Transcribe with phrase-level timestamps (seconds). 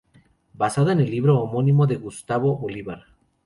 [0.55, 3.05] Basada en el libro homónimo de Gustavo Bolívar.